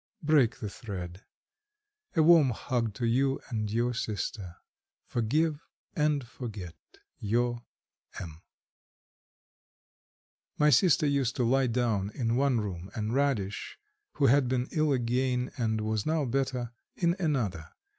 Break 0.23 0.55
the 0.57 0.67
thread. 0.67 1.21
A 2.15 2.23
warm 2.23 2.49
hug 2.49 2.95
to 2.95 3.05
you 3.05 3.39
and 3.49 3.69
your 3.69 3.93
sister. 3.93 4.55
Forgive 5.05 5.61
and 5.95 6.25
forget 6.27 6.73
your 7.19 7.61
M." 8.19 8.41
My 10.57 10.71
sister 10.71 11.05
used 11.05 11.35
to 11.35 11.43
lie 11.43 11.67
down 11.67 12.09
in 12.15 12.35
one 12.35 12.59
room, 12.61 12.89
and 12.95 13.13
Radish, 13.13 13.77
who 14.13 14.25
had 14.25 14.47
been 14.47 14.67
ill 14.71 14.91
again 14.91 15.51
and 15.55 15.81
was 15.81 16.07
now 16.07 16.25
better, 16.25 16.71
in 16.95 17.15
another. 17.19 17.69